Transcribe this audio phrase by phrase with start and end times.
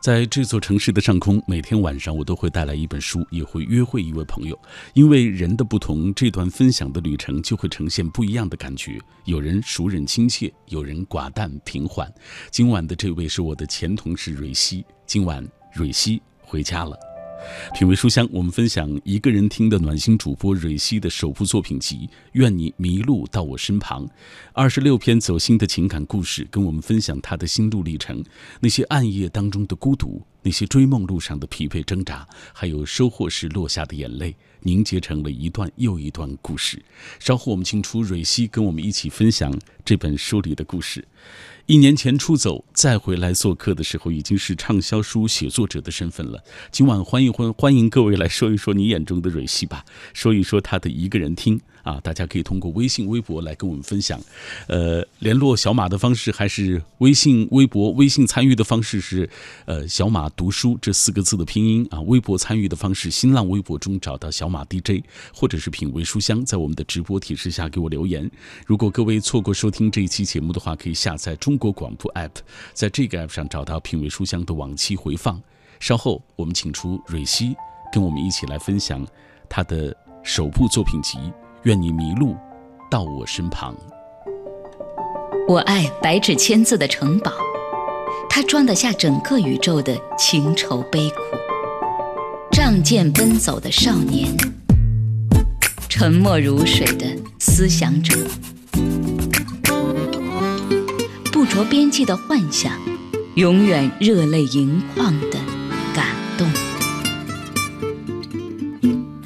[0.00, 4.58] 在这座城市的上空，每天晚上我都会带来一本书，也会约会一位朋友。
[4.94, 8.98] 因为人的不同，这段分享的旅程就会呈现不一样的感觉。
[9.26, 12.10] 有人熟人亲切，有人寡淡平缓。
[12.50, 14.82] 今晚的这位是我的前同事蕊希。
[15.04, 17.09] 今晚蕊希回家了。
[17.74, 21.96] 品味书香，我们分享一个人听的暖心主播蕊希的首部作品集
[22.32, 24.06] 《愿你迷路到我身旁》，
[24.52, 28.22] 二十六篇走心的情感故事，跟我们分享他的心路历程，
[28.60, 36.82] 那些暗夜当中的孤独，那些追梦路上的疲惫挣扎，还有收获时落下的眼泪，凝结成了一段又一段故事。
[37.18, 41.06] 稍后我们请出蕊希跟我们一起分享这本书里的故事。
[41.66, 46.42] 一年前出走，再回来做客的时候，已经是畅销书写作者的身份了。
[46.72, 51.60] 今晚欢迎欢欢迎各位来说一说你眼中的蕊希吧，说一说他的一个人听。
[51.82, 54.20] 啊，大家可以通过微信、微博来跟我们分享。
[54.68, 57.90] 呃，联络小马的方式还是微信、微博。
[57.92, 59.28] 微信参与的方式是，
[59.64, 62.00] 呃，小马读书这四个字的拼音啊。
[62.02, 68.30] 微博参与的方式，新浪微博中找到小马 DJ，或者是品味书香，在我们的直播提示下给我留言。
[68.66, 72.30] 如果各位错过收听这一期节目的话，可以下载中国广播 app，
[72.72, 75.40] 在这个 app 上找到品味书香的往期回放。
[75.78, 77.54] 稍后我们请出蕊希，
[77.92, 79.06] 跟我们一起来分享
[79.48, 81.18] 他的首部作品集。
[81.64, 82.34] 愿你迷路
[82.90, 83.74] 到我身旁。
[85.46, 87.32] 我爱白纸千字的城堡，
[88.28, 91.16] 它装得下整个宇宙的情愁悲苦。
[92.50, 94.26] 仗剑奔走的少年，
[95.88, 97.06] 沉默如水的
[97.38, 98.14] 思想者，
[101.32, 102.72] 不着边际的幻想，
[103.34, 105.38] 永远热泪盈眶的
[105.94, 106.06] 感
[106.38, 106.69] 动。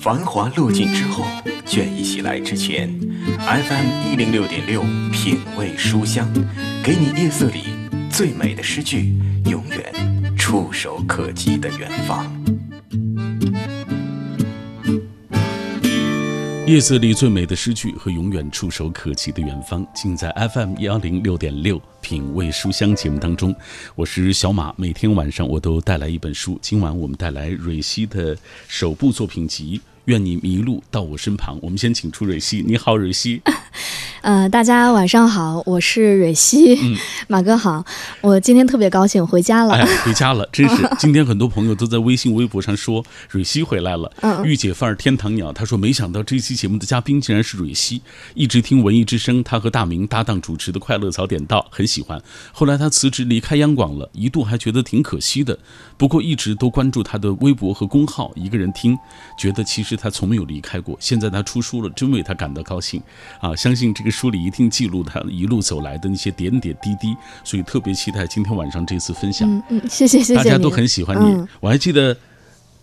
[0.05, 1.25] 繁华落尽之后。
[1.65, 2.91] 倦意袭来之前
[3.39, 6.31] ，FM 一零六点六品味书香，
[6.85, 7.63] 给你夜色里
[8.13, 9.15] 最美的诗句，
[9.47, 12.31] 永远触手可及的远方。
[16.67, 23.57] 夜色里最美的诗句和永远触手可及的远方，尽在 FM 幺零六点六品味书香节目当中。
[23.95, 26.59] 我是小马，每天晚上我都带来一本书。
[26.61, 28.37] 今晚我们带来蕊希的
[28.69, 29.81] 首部作品集。
[30.07, 31.59] 愿你迷路到我身旁。
[31.63, 33.43] 我们先请出蕊希，你好，蕊希。
[34.23, 36.75] 呃，大家晚上好，我是蕊希。
[36.83, 36.97] 嗯，
[37.29, 37.85] 马哥好，
[38.23, 39.75] 我今天特别高兴回家了。
[39.75, 40.77] 哎，回家了， 真是。
[40.99, 44.11] 今天很多朋友都在微信、微博上说蕊希回来了。
[44.23, 48.01] 嗯，御姐范儿天堂鸟，他说没想到这期节目的嘉宾竟然是蕊希。
[48.33, 52.19] 一直听文艺之声，他和大明搭档主持的《快乐早点到》很喜欢。
[52.53, 55.59] 后来他辞职离开央广了，一度还觉得挺可惜的。
[55.99, 58.99] 不过一直都关注他的微博和公号，一个人听，
[59.39, 60.97] 觉得其实他从没有离开过。
[60.99, 63.03] 现在他出书了，真为他感到高兴
[63.39, 63.55] 啊！
[63.55, 64.15] 相信这个。
[64.15, 69.51] 书里一定记录他一路走来的那些点点滴滴，所以特别期待今天晚上这次分享。
[69.51, 71.45] 嗯嗯，谢谢谢谢，大家都很喜欢你。
[71.59, 72.17] 我还记得，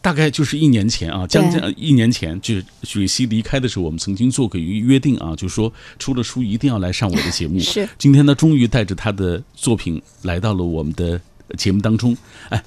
[0.02, 7.58] 大概就是一年前啊，将近一年前，就是许熙离开的时候，我们曾经做过一个约定啊，就说出了书一定要来上我的节目。
[7.64, 11.22] 是，今天呢，终于带着他的作品来到了我们的
[11.58, 12.18] 节目当中。
[12.50, 12.62] 哎。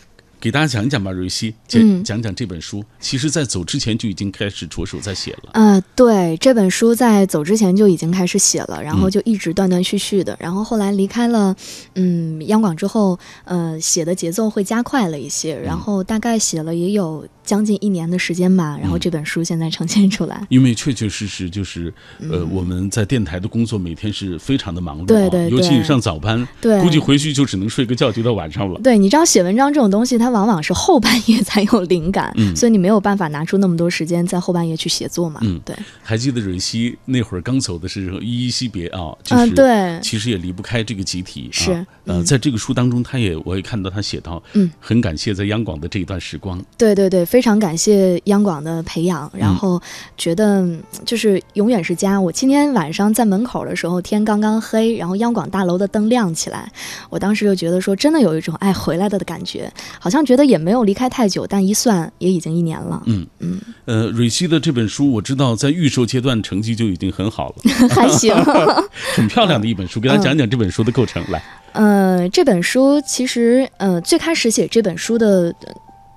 [0.45, 2.85] 给大家讲一讲吧，瑞希，讲讲讲这本书。
[3.01, 5.49] 其实，在走之前就已经开始着手在写了。
[5.55, 10.37] 呃，对，这本书在走之前就已经开始写了，然后就一直断断续续的。
[10.39, 11.57] 然后后来离开了，
[11.95, 15.59] 嗯，央广之后，呃，写的节奏会加快了一些。
[15.59, 18.79] 然后大概写了也有将近一年的时间吧。
[18.79, 20.47] 然后这本书现在呈现出来。
[20.51, 21.91] 因为确确实实就是，
[22.31, 28.79] 呃，我们在电台的工作每天是非常的忙碌，对对，尤其你上早班，对，估计回去就只能睡个觉，就到晚上了。
[28.83, 30.34] 对，你知道写文章这种东西，它。
[30.35, 35.39] 往往是后半夜才有灵感，所以你没有办法拿出那么多时间在后半夜去写作嘛。
[35.45, 35.75] 嗯，对。
[36.03, 41.49] 还记得蕊希那会儿刚走的时候依依惜别啊，就是对，其实也离不开这个集体。
[41.53, 46.61] 是，呃，在这个书当中，他也我也看到他写到，嗯，很感谢在央广的这一段时光。
[46.77, 49.81] 对对对，非常感谢央广的培养，然后
[50.19, 50.69] 觉得
[51.07, 52.21] 就是永远是家。
[52.21, 56.69] 我今天晚上在门口的时候，天刚刚黑，然后央广大楼的灯亮起来，
[57.09, 60.24] 我当时就觉得说，真的有一种哎回来了的感觉，好像。
[60.25, 63.03] 觉得也没有离开太久，但一算也已经一年了。
[63.07, 67.57] 嗯嗯，呃，蕊希的这本书，我知道在预售阶段成绩就已经很好了，
[67.91, 68.35] 还行，
[69.15, 70.01] 很漂亮的一本书。
[70.01, 71.43] 给大家讲讲这本书的构成来。
[71.73, 75.55] 呃，这本书其实，呃，最开始写这本书的。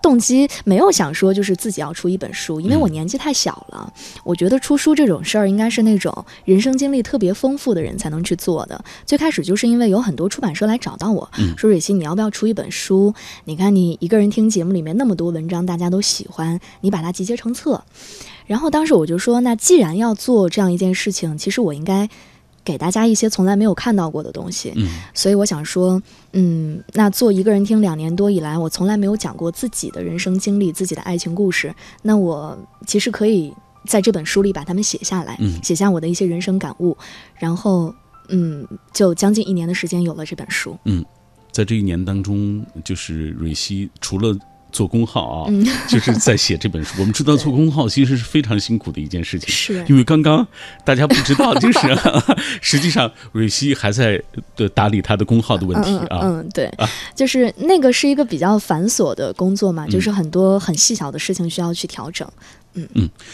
[0.08, 3.92] 动机没有想说就是自己要出一本书，因为我年纪太小了。
[4.24, 8.86] 我觉得出书这种事儿应该是那种人生经历特别丰富的人才能去做的。
[9.06, 13.14] 最开始就是因为有很多出版社来找到我说：“蕊希，你要不要出一本书？
[13.44, 17.84] 你看你一个人听节目里面那么多文章，大家都喜欢，你把它集结成册。”
[18.48, 22.10] 然后当时我就说：“那既然要做这样一件事情，其实我应该。”
[22.68, 24.74] 给大家一些从来没有看到过的东西。
[24.76, 26.02] 嗯所以我想说，
[26.34, 31.74] 嗯，那做一个人听两年多以来，我从来没有讲过自己的人生经历、自己的爱情故事。
[32.02, 33.54] 那我其实可以
[33.88, 36.98] 在这本书里把它们写下来，嗯写下我的一些人生感悟，
[37.40, 37.96] 然后，
[38.28, 40.78] 嗯，就将近一年的时间有了这本书。
[40.84, 41.06] 嗯
[41.52, 44.38] 在这一年当中，就是蕊希除了
[44.78, 46.94] 做公号啊，嗯 就是在写这本书。
[47.00, 50.46] 我们知道做公号其实是非常辛苦的一件事情，是因为刚刚
[50.86, 51.80] 大家不知道，就是
[52.62, 54.22] 实际上蕊希还在
[54.56, 56.20] 的打理他的公号的问题嗯啊。
[56.22, 56.72] 嗯嗯，对，
[57.16, 62.28] 就是那个是一个比较繁琐的工作嘛，嗯就是很多很细小的事情需要去调整。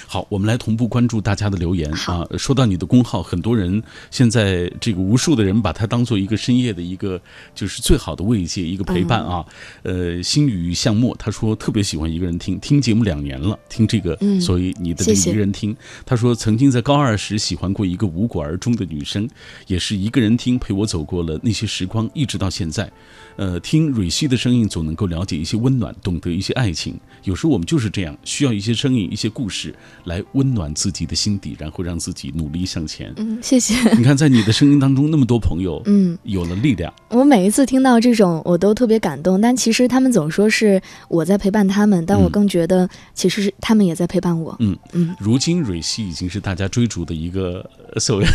[0.08, 2.28] 好，我们来同步关注大家的留言啊。
[2.38, 3.82] 说到你的工号，很多人
[4.12, 7.22] 现在这个无数的人把它当做一个深夜的一个
[7.56, 9.46] 就是最好的慰藉，一个陪伴啊。
[9.84, 15.76] 嗯呃，心语向墨他说特别喜欢一个人听，听节目两年了，听这个，嗯所以你的这个一个人听。
[16.06, 19.30] 他说曾经在高二时喜欢过一个无果而终的女生，
[19.68, 22.92] 也是一个人听陪我走过了那些时光，一直到现在。
[23.36, 26.96] 呃，听蕊希的声音，总能够了解一些温暖，懂得一些爱情。
[27.24, 33.14] 有时候我们就是这样，需要一些声音、一些故事来温暖自己的心底，然后让自己努力向前。
[33.18, 33.74] 嗯，谢谢。
[33.96, 36.94] 你看，在你的声音当中，那么多朋友，嗯，有了力量。
[37.10, 39.40] 我每一次听到这种，我都特别感动。
[39.40, 44.56] 但其实他们总说是我在陪伴他们，但我嗯更觉得其实是他们也在陪伴我。
[44.60, 48.26] 嗯嗯，如今蕊希已经是大家追逐的一个呃所谓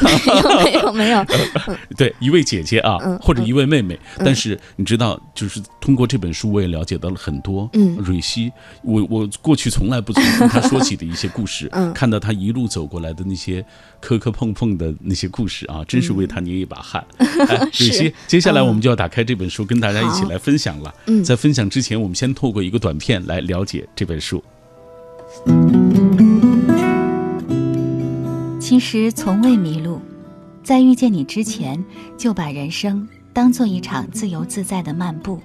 [0.65, 1.25] 没有没有，
[1.97, 3.99] 对一位姐姐啊，嗯或者一位妹妹。
[4.19, 7.69] 但是你知道，就是通过这本书，我也了解到了很多。
[7.75, 8.51] 嗯蕊希，
[8.83, 13.63] 我我过去从来不曾听她说起的一些故事， 嗯看到他一路走过来的那些
[14.01, 17.05] 磕磕碰碰的那些故事啊，真是为他捏一把汗。
[17.19, 20.95] 哎，蕊是希，接下来嗯我们就要打开这本书，跟大家一起来分享了。
[21.07, 24.43] 嗯在分享之前，我们先透过一个短片来了解这本书。
[28.59, 30.01] 其实从未迷路，
[30.63, 31.85] 在遇见你之前，
[32.17, 35.41] 就把人生当做一场自由自在的漫步。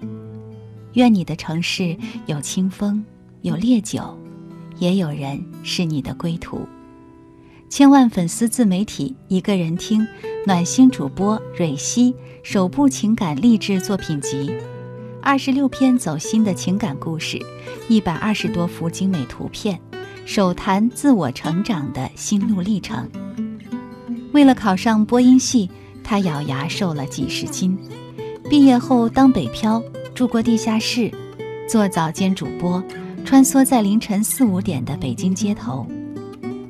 [0.94, 3.04] 愿你的城市有清风，
[3.42, 4.18] 有烈酒，
[4.78, 6.68] 也有人是你的归途。
[7.70, 10.08] 千万粉丝自媒体一个人听
[10.46, 12.14] 暖心主播蕊希
[12.44, 14.54] 首部情感励志作品集，
[15.22, 17.40] 二十六篇走心的情感故事，
[17.90, 19.80] 一百二十多幅精美图片。
[20.26, 23.10] 手谈自我成长的心路历程。
[24.32, 25.70] 为了考上播音系，
[26.04, 27.78] 他咬牙瘦了几十斤。
[28.50, 29.82] 毕业后当北漂，
[30.14, 31.12] 住过地下室，
[31.68, 32.84] 做早间主播，
[33.26, 35.88] 穿梭在凌晨四五点的北京街头。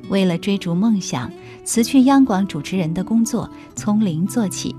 [0.08, 1.30] 为了追逐梦想，
[1.64, 4.74] 辞去央广主持人的工作，从零做起，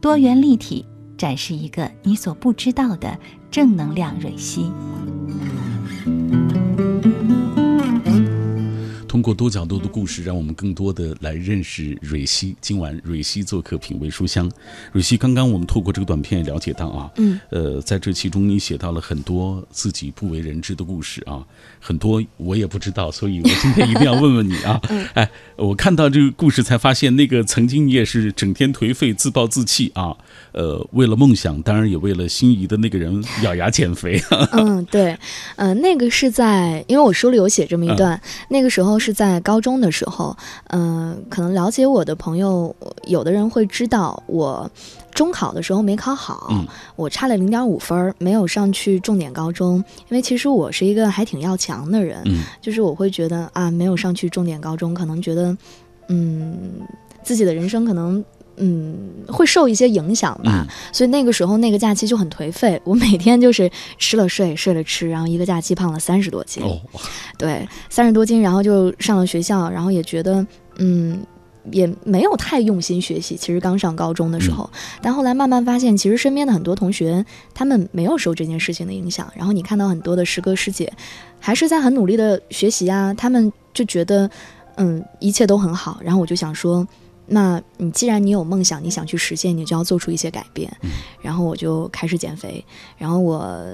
[0.00, 0.84] 多元立体
[1.16, 3.18] 展示一个你所不知道的
[3.50, 4.72] 正能量蕊希。
[9.08, 12.54] 通过多角度的故事，让我们更多的来认识蕊希。
[12.60, 14.48] 今晚蕊希做客品味书香。
[14.92, 21.42] 蕊希，刚刚我们透过这个短片也了解到啊，嗯，呃，在这其中你写到了很多自己不为人知的故事啊，
[21.80, 24.80] 很多我也不知道，所以我今天一定要问问你啊。
[25.14, 30.14] 哎，我看到这个故事才发现，那个曾经你也是整天颓废、自暴自弃啊，
[30.52, 34.22] 呃，为了梦想，当然也为了心仪的那个人咬牙减肥。
[34.52, 35.16] 嗯，对，
[35.56, 38.20] 呃，那个是在，因为我书里有写这么一段，
[38.50, 40.36] 那个时候是在高中的时候，
[40.68, 42.74] 嗯、可能了解我的朋友，
[43.06, 44.70] 有的人会知道我
[45.12, 46.66] 中考的时候没考好，嗯
[46.96, 49.76] 我差了零点五分儿，没有上去重点高中，
[50.08, 55.56] 因为其实我是一个还挺要强的人，嗯就是我会觉得啊，没有上去重点高中，可能觉得，
[56.08, 56.56] 嗯，
[57.22, 58.24] 自己的人生可能。
[58.60, 58.96] 嗯，
[59.28, 66.80] 会受一些影响吧，嗯所以那个时候那个假期就很颓废，我每天就是吃了睡，睡了吃，然后一个假期胖了三十多斤，哦，
[67.38, 70.44] 对，三十多斤，然后就上了学校，然后也觉得，
[70.78, 71.20] 嗯，
[71.70, 73.36] 也没有太用心学习。
[73.36, 74.68] 其实刚上高中的时候，
[75.00, 77.24] 但后来慢慢发现，其实身边的很多同学
[77.54, 79.30] 他们没有受这件事情的影响。
[79.36, 80.92] 然后你看到很多的师哥师姐，
[81.38, 84.28] 还是在很努力的学习啊，他们就觉得，
[84.76, 86.00] 嗯，一切都很好。
[86.02, 86.86] 然后我就想说。
[87.28, 90.70] 那你既然你有梦想，你想去实现，你就要做出一些改变。
[91.20, 92.64] 然后我就开始减肥，
[92.96, 93.64] 然后我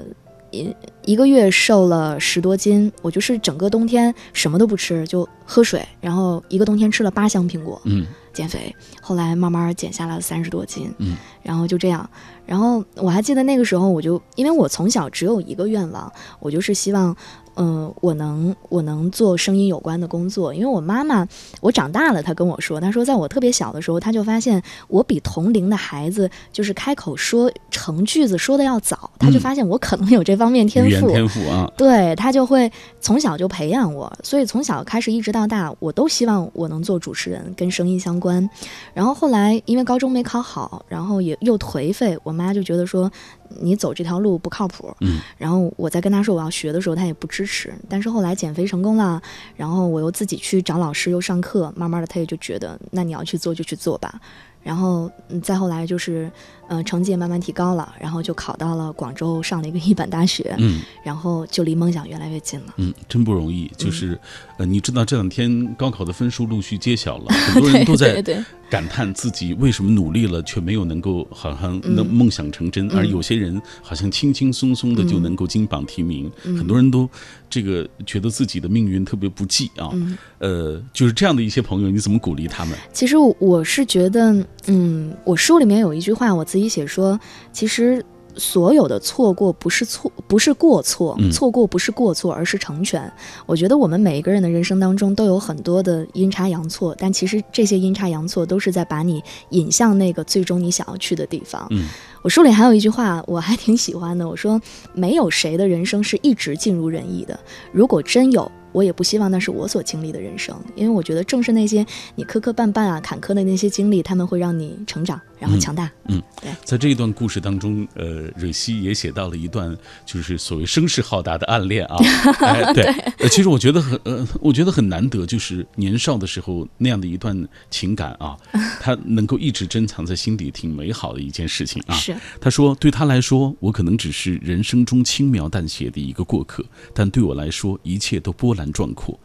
[0.51, 8.75] 一一个月瘦了十多斤，我就是整个冬天什么都不吃，就喝水，然后一个冬天吃了八箱苹果，嗯减肥。
[9.01, 12.09] 后来慢慢减下了三十多斤，嗯，然后就这样。
[12.45, 17.15] 然后我还记得那个时候，我就因为我从小只有一个愿望，我就是希望。
[17.55, 21.25] 嗯，我能我能做声音有关的工作，因为我妈妈，
[21.61, 29.45] 我长大了，她跟我说，她说在我特别小的时候，她就发现我比同龄的孩子就是开口说成句子说的要早，她就嗯。
[29.45, 38.49] 发现我可能有这方面天赋，天赋啊，对她就会从小就培养我，所以从小开始一直到大，我都希望我能做主持人，跟声音相关。
[38.93, 43.11] 然后后来因为高中没考好，然后也又颓废，我妈就觉得说
[43.49, 44.95] 你走这条路不靠谱。
[45.01, 47.73] 嗯，然后我在跟他说我要学的时候，他也不支持。
[47.89, 49.21] 但是后来减肥成功了，
[49.55, 54.19] 然后我又自己去找老师又上课，慢慢的他也就觉得那你要去做就去做吧。
[54.61, 56.31] 然后，嗯，再后来就是，
[56.67, 62.73] 呃，成绩也慢慢提高了，然后就考到了广州，上了一个一本大学，嗯然后就离梦想越来越近了。
[62.77, 63.65] 嗯，真不容易。
[63.65, 64.19] 嗯就是，
[64.57, 68.21] 呃，你知道这两天高考的分数陆续揭晓了， 很多人都在
[68.69, 76.31] 感叹自己为什么努力了却没有能够好像能嗯梦想成真，嗯而有些人好像轻轻松松的就嗯能够金榜题名。
[76.45, 77.07] 嗯很多人都
[77.47, 79.89] 这个觉得自己的命运特别不济啊。
[79.93, 82.75] 嗯，呃，就是这样的一些朋友，你怎么鼓励他们？
[82.91, 84.33] 其实我是觉得，
[84.65, 87.19] 嗯，我书里面有一句话，我自己写说，
[87.51, 88.03] 其实
[88.37, 93.11] 所有的错过不是错，不是过错，嗯错过不是过错，而是成全。
[93.45, 101.65] 我觉得我们每一个人的人生当中都有很多的阴差阳错，但其实这些阴差阳错都是在把你引向那个最终你想要去的地方。
[101.71, 101.87] 嗯
[102.21, 104.27] 我书里还有一句话，我还挺喜欢的。
[104.27, 104.59] 我说，
[104.95, 107.39] 没有谁的人生是一直尽如人意的。
[107.71, 111.85] 如果真有，我也不希望那是我所经历的人生，因为我觉得正是那些
[112.15, 115.89] 你磕磕绊绊啊、坎坷的那些经历，他们会让你成长，然后强大。
[116.07, 116.21] 嗯
[116.63, 119.75] 在这一段故事当中，呃，蕊希也写到了一段
[120.05, 121.97] 就是所谓声势浩大的暗恋啊。
[122.41, 122.83] 哎，对，
[123.17, 128.37] 呃，其实我觉得很，呃，我觉得很难得，就是年少的时候那样的一段情感啊，
[128.79, 131.95] 他能够一直珍藏在心底，挺美好的一件事情啊。
[131.95, 136.63] 是，他说：“对他来说，我可能只是人生中轻描淡写的一个过客，
[136.93, 139.19] 但对我来说，一切都波澜壮阔。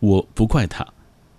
[0.00, 0.86] 我不怪他，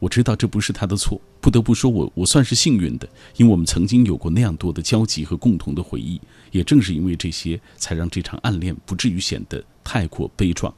[0.03, 1.19] 我知道这不是他的错。
[1.39, 3.07] 不得不说我，我算是幸运的，
[3.37, 6.19] 因为我们曾经有过那样多的交集和共同的回忆。
[6.51, 10.73] 也正是因为这些，才让这场暗恋不至于显得太过悲壮。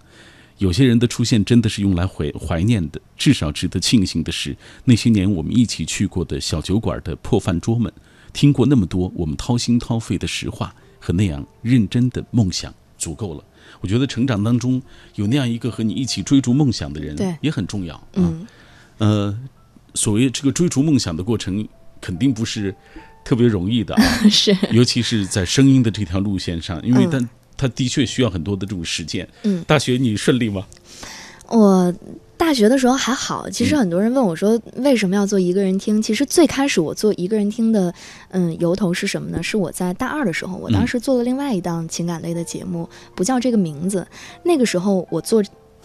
[0.60, 7.92] 有些人的出现真的是用来怀怀念的，至少值得庆幸的是，那些年我们一起去过的小酒馆的破饭桌们。”
[8.32, 13.44] 听过那么多我们掏心掏肺的实话和那样认真的梦想，足够了。
[13.82, 14.82] 我觉得成长当中
[15.16, 18.04] 有那样一个和你一起追逐梦想的人对也很重要啊。
[18.14, 18.46] 嗯，
[18.98, 19.38] 呃，
[19.94, 21.68] 所谓这个追逐梦想的过程，
[22.02, 22.74] 肯定不是
[23.24, 29.28] 特别容易的啊， 是，尤其是在声音的这条路线上，因为嗯它、它的确需要很多的这种实践。
[29.44, 30.66] 嗯大学你顺利吗？
[31.48, 31.94] 我
[32.38, 36.02] 大学的时候还好，其实很多人问我说为什么要做一个人听？
[36.02, 37.94] 其实最开始我做一个人听的，
[38.30, 39.42] 嗯，由头是什么呢？
[39.44, 44.06] 是我在大二的时候，我当时做了另外一档情感类的节目，不叫这个名字。
[44.44, 45.44] 那个时候我做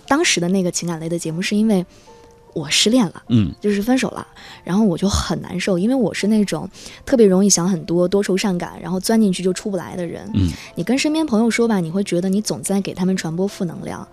[0.09, 1.85] 当时的那个情感类的节目，是因为
[2.55, 3.23] 我失恋了。
[3.29, 4.27] 嗯就是分手了，
[4.65, 6.69] 然后我就很难受，因为我是那种
[7.05, 10.29] 特别容易想很多、多愁善感，然后钻进去就出不来的人。
[10.35, 14.07] 嗯，你跟身边朋友说吧，你会觉得你总在给他们传播负能量。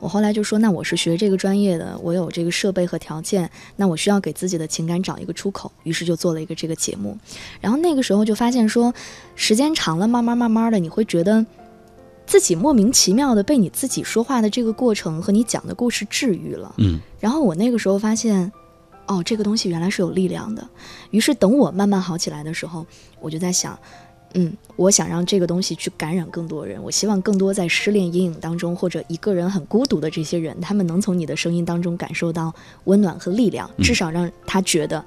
[0.00, 7.16] 我后来就说，那我是学这个专业的，我有这个设备和条件，那我需要给自己的情感找一个出口，于是就做了一个这个节目。
[7.58, 8.92] 然后那个时候就发现说，
[9.34, 11.46] 时间长了，慢慢慢慢的，你会觉得
[12.26, 16.74] 自己莫名其妙的被你自己说话的这个过程和你讲的故事治愈了。
[16.78, 18.50] 嗯然后我那个时候发现，
[19.06, 20.66] 哦，这个东西原来是有力量的。
[21.10, 22.86] 于是等我慢慢好起来的时候，
[23.20, 23.78] 我就在想，
[24.34, 26.82] 嗯，我想让这个东西去感染更多人。
[26.82, 32.52] 我希望更多在失恋阴影当中或者一个人很孤独的这些人，他们能从你的声音当中感受到
[32.84, 35.02] 温暖和力量，至少让他觉得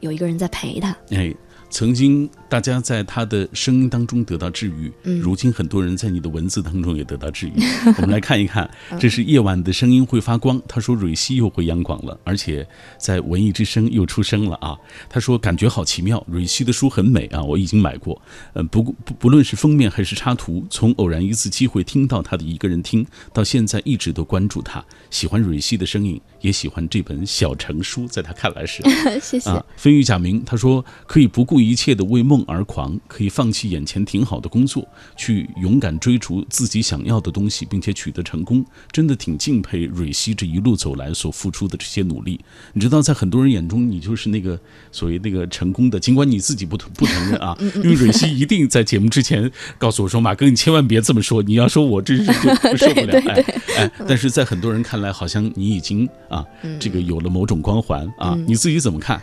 [0.00, 0.96] 有一个人在陪他。
[1.10, 1.32] 哎，
[1.70, 7.52] 曾经大家在他的声音当中得到治愈，嗯如今很多人在你的文字当中也得到治愈。
[7.96, 10.60] 我们来看一看，嗯这是夜晚的声音会发光。
[10.66, 12.66] 他说蕊希又回央广了，而且
[12.98, 14.76] 在文艺之声又出声了啊。
[15.08, 18.20] 他说感觉好奇妙，蕊希的书很美啊，我已经买过。
[18.54, 28.82] 嗯，不不不论是封面还是插图，从偶然一次机会听到他的一个人听，到现在一直都关注他，喜欢蕊希的声音，也喜欢这本小成书，在他看来是。
[29.20, 29.50] 谢谢。
[29.50, 34.86] 啊，飞鱼贾明他说可以不顾一切的为梦而狂，可以放弃眼前挺好的工作，
[35.16, 42.40] 去勇敢追逐自己想要的东西，并且取得成功，真的挺敬佩蕊希这一路走来所付出的这些努力。
[42.72, 44.58] 你知道，在很多人眼中，你就是那个
[44.92, 53.18] 所谓那个成功的，尽管你自己不不承认啊，因为蕊希一定在节目之前告诉我说：“马哥，你千万别这么说，你要说我真是就受不了。
[53.28, 53.44] ”哎
[53.78, 56.46] 哎，但是在很多人看来，好像你已经啊，
[56.78, 59.20] 这个有了某种光环啊，你自己怎么看？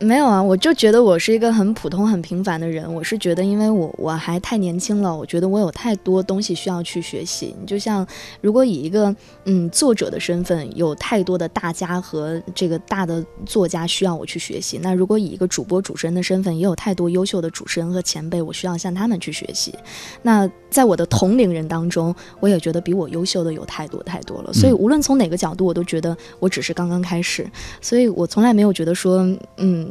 [0.00, 2.92] 没有啊，我就觉得我是一个很普通、很平凡的人。
[2.92, 7.56] 我是觉得，因为我我还太年轻了，我觉得我有太多东西需要去学习。
[7.58, 8.06] 你就像，
[8.42, 19.74] 如果以一个嗯作者的身份，有太多的大家和这个大的作家需要我去学习；那如果以一个主播、主持人的身份，也有太多优秀的主持人和前辈，我需要向他们去学习。
[20.20, 24.52] 那在我的同龄人当中，我也觉得比我优秀的有太多太多了。
[24.52, 27.50] 所以无论从哪个角度，我都觉得我只是刚刚开始。
[27.80, 29.26] 所以我从来没有觉得说，
[29.56, 29.85] 嗯，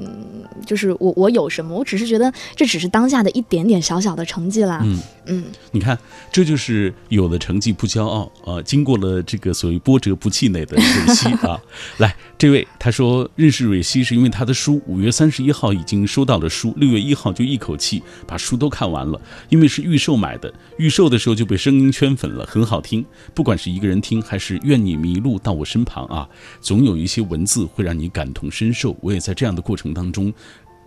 [0.65, 4.81] 就是我我有什么，我只是觉得这只是当下的一点点小小的成绩啦。
[4.83, 5.97] 嗯嗯，你看，
[6.31, 8.61] 这就是有了成绩不骄傲啊！
[8.61, 11.59] 经过了这个所谓波折不气馁的蕊希 啊，
[11.97, 23.05] 来，这位他说认识蕊希是因为他的书，五月三十一号已经收到了书，六月一号就一口气把书都看完了，因为是预售买的，预售的时候就被声音圈粉了，很好听。
[23.33, 26.27] 不管是一个人听，还是愿你迷路到我身旁啊，
[26.59, 28.95] 总有一些文字会让你感同身受。
[29.01, 30.33] 我也在这样的过程当中。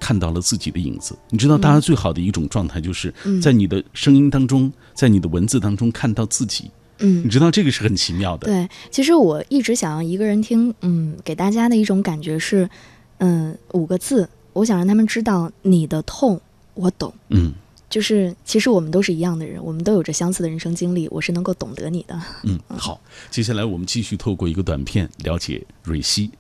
[0.01, 3.13] 看到了自己的影子，你知道，大家最好的一种状态，就是
[3.43, 6.71] 在你的声音当中，在你的文字当中看到自己。
[6.99, 8.47] 嗯，你知道这个是很奇妙的。
[8.47, 12.69] 对，其实我一直想要一个人听，嗯，给大家的一种感觉是，
[13.19, 16.41] 嗯，五个字，我想让他们知道你的痛
[16.75, 17.13] 我懂。
[17.29, 17.53] 嗯，
[17.89, 22.21] 就是其实我们都是一样的人，我们都有着相似的人生经历，我是能够懂得你的。
[22.43, 23.01] 嗯，好，
[23.31, 26.31] 接下来我们继续透过一个短片了解蕊希。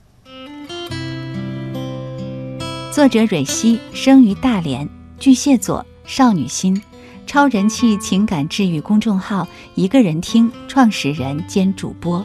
[2.93, 4.89] 作者蕊希生于大连，
[5.21, 6.83] 巨蟹座，少女心，
[7.29, 12.25] 超人气情感治愈公众号“一个人听”创始人兼主播，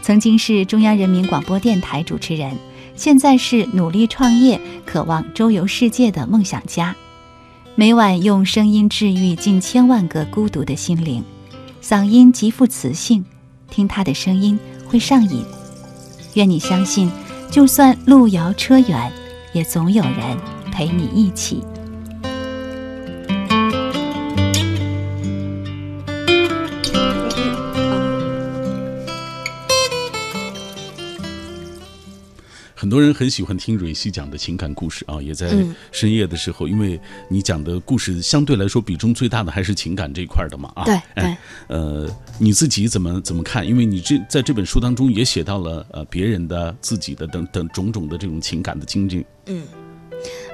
[0.00, 2.56] 曾经是中央人民广播电台主持人，
[2.96, 6.96] 现在是努力创业、渴望周游世界的梦想家。
[7.74, 11.22] 每晚用声音治愈近千万个孤独的心灵，
[11.82, 13.22] 嗓音极富磁性，
[13.70, 14.58] 听他的声音
[14.88, 15.44] 会上瘾。
[16.32, 17.10] 愿你相信，
[17.50, 19.12] 就算路遥车远。
[19.52, 20.38] 也总有人
[20.72, 21.62] 陪你一起。
[32.92, 35.50] 多人很喜欢听蕊希讲的情感故事啊，也在
[35.90, 40.84] 深夜的时候，因为你讲的故事相对来说比重最大的还是情感这一块的嘛啊。
[40.84, 41.36] 对对。
[41.68, 42.06] 呃，
[42.38, 43.66] 你自己怎么怎么看？
[43.66, 49.24] 因为你这在这本书当中也写到了呃别人的、自己的等等种种的这种情感的经历。
[49.46, 49.62] 嗯。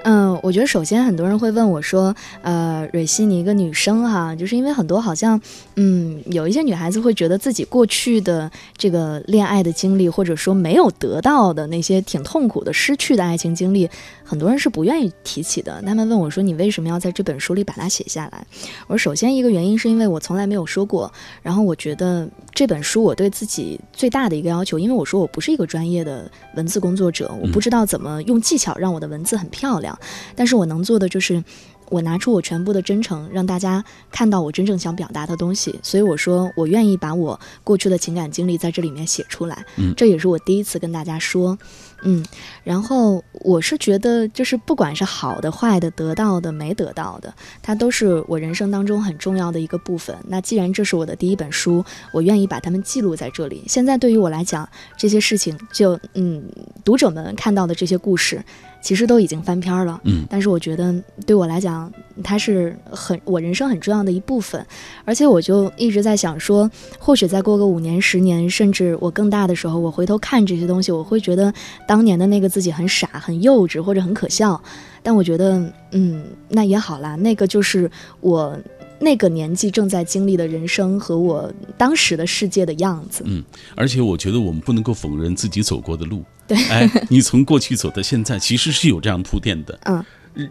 [0.08, 5.38] 嗯，我觉得首先很多人会问我说，呃，蕊希，你一个女生哈，就是因为很多好像，
[5.76, 13.86] 嗯，有一些女孩子会觉得自己过去的这个恋爱的经历，或者说没有得到的那些挺痛苦的失去的爱情经历，
[14.24, 15.82] 很多人是不愿意提起的。
[15.84, 18.46] 他们问我说，你为什么要在这本书里把它写下来？
[18.86, 29.97] 我说，首先一个原因是因为我从来没有说过，然后我觉得这本书我对自己最大的一个要求，因为我说我不是一个专业的文字工作者，我不知道怎么用技巧让我的文字很漂亮。
[30.34, 31.42] 但是我能做的就是，
[31.90, 35.78] 我拿出我全部的真诚，让大家看到我真正想表达的东西。
[35.82, 39.64] 所以我说，我愿意把我过去的情感经历在这里面写出来。
[39.76, 41.58] 嗯，这也是我第一次跟大家说。
[42.02, 42.24] 嗯，
[42.62, 50.16] 然后我是觉得，就是不管是好的、坏的、得到的、没得到的，它都是我人生当中很重要的一个部分。
[50.28, 53.64] 那既然这是我的第一本书，我愿意把它们记录在这里。
[53.66, 56.44] 现在对于我来讲，这些事情就嗯，
[56.84, 58.44] 读者们看到的这些故事。
[58.80, 60.94] 其实都已经翻篇了，嗯，但是我觉得
[61.26, 64.64] 对我来讲，它是很我人生很重要的一部分，
[65.04, 71.52] 而且我就一直在想说，或许再过个五年、十年，甚至我更大的时候，我回头看这些东西，我会觉得
[71.86, 74.60] 当年的那个自己很傻、很幼稚或者很可笑，
[75.02, 75.60] 但我觉得，
[75.92, 78.58] 嗯，那也好啦，那个就是我。
[79.00, 83.44] 那个年纪正在经历的人生和我当时的世界的样子，嗯，
[83.76, 90.04] 而且我觉得我们不能够否认自己走过的路，对，哎，你从过去走到现在，其实是有这样铺垫的，嗯。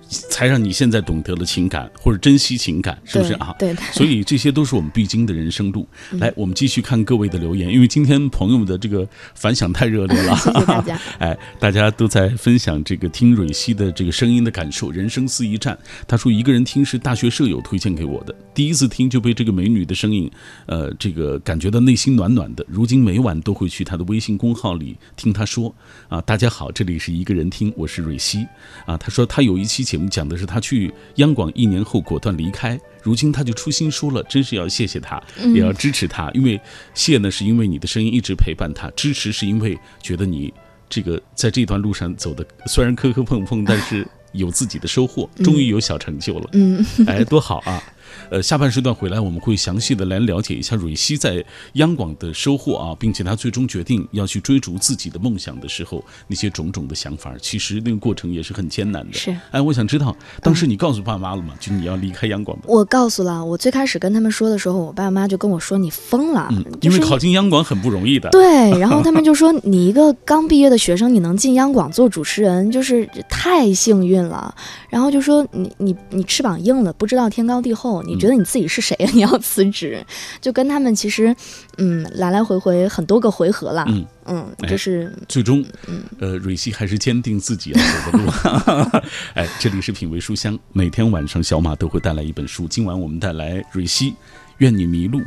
[0.08, 3.56] 才让你现在懂得了情感或者珍惜情感，是不是啊？
[3.58, 3.76] 对。
[3.92, 5.88] 所以这些都是我们必经的人生路。
[6.12, 10.36] 来，我们继续看各位的留言，因为今天朋友们的这个反响太热烈了。
[10.38, 11.00] 谢谢大家。
[11.20, 14.92] 哎，大家都在分享这个听蕊希的这个声音的感受。
[14.92, 20.30] 人生四一站，他说一个人听是大学舍友推荐给我的，第一次听就被这个美女的声音，
[20.66, 22.66] 呃，这个感觉到内心暖暖的。
[22.68, 25.74] 如今每晚都会去他的微信公号里听他说
[26.10, 28.46] 啊，大家好，这里是一个人听，我是蕊希
[28.86, 28.98] 啊。
[28.98, 30.48] 他说他有一期节目讲的是。
[30.48, 35.22] 他去央广一年后果断离开，如今他就出新书了，真是要谢谢他，
[35.54, 36.32] 也要支持他。
[36.32, 36.60] 因为
[36.94, 40.54] 谢呢，是因为你的声音一直陪伴他；支持是因为觉得你
[40.90, 46.50] 这个在这段路上走的虽然磕磕碰碰，但是有自己的收获，终于有小成就了。
[46.54, 47.84] 嗯，哎，多好啊！
[48.30, 59.14] 呃，下半时段回来我们会详细的来了解一下蕊希在央广的收获啊，并且他最终决定要去追逐自己的梦想的时候，那些种种的想法，其实那个过程也是很艰难的。
[59.14, 61.54] 是，哎，我想知道当时你告诉爸妈了吗？
[61.60, 62.66] 就你要离开央广的。
[62.68, 68.30] 我告诉了，我最开始跟他们说的时候，我爸妈就跟我说你疯了，嗯，因为考进央广很不容易的。
[68.32, 74.54] 对，然后他们就说你一个刚毕业的学生，你能进央广做主持人，就是太幸运了。
[74.90, 79.10] 然后就说你你你翅膀硬了，不知道天高地厚，你觉得你自己是谁呀？
[79.14, 80.04] 你要辞职，
[80.42, 81.36] 就跟他们其实，
[81.78, 83.86] 嗯，来来回回很多个回合了。
[83.88, 85.64] 嗯嗯，就是最终，
[86.20, 89.02] 呃，蕊希还是坚定自己要走的路。
[89.36, 92.68] 哎，这里是品味书香，每天晚上小马都会带来一本书。
[92.68, 94.16] 今晚我们带来蕊希，
[94.58, 95.22] 愿你迷路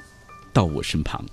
[0.53, 1.25] 到我身旁。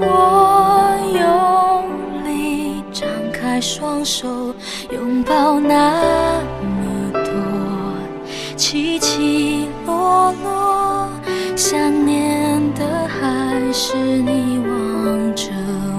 [0.00, 4.54] 我用力张开双手
[4.90, 11.08] 拥抱那么多起起落落
[11.56, 15.50] 想念的还是你望着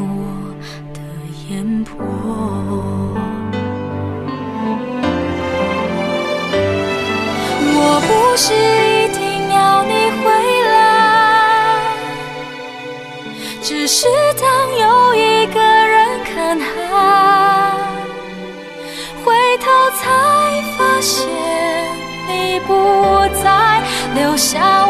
[0.09, 0.55] 我
[0.93, 0.99] 的
[1.49, 1.97] 眼波
[7.73, 8.76] 我不是。
[24.37, 24.86] 笑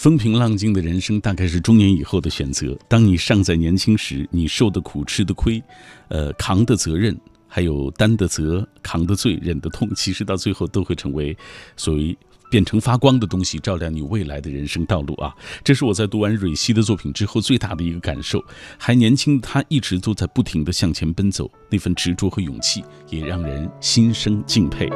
[0.00, 2.74] 风平浪静的人生，大概是中年以后的选择。
[2.88, 5.62] 当你尚在年轻时，你受的苦、吃的亏，
[6.08, 7.14] 呃，扛的责任，
[7.46, 11.36] 还有担的责、扛的罪、忍的痛，其实到最后都会成为
[11.76, 12.16] 所谓。
[12.50, 15.32] 变成发光的东西，照亮你未来的人生道路啊！
[15.64, 18.44] 这是我在读完蕊希的作品之后最大的一个感受。
[18.76, 24.90] 还年轻的他一直都在不停地向前奔走，那份执着和勇气也让人心生敬佩。